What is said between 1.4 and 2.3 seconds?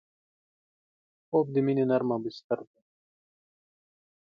د مینې نرمه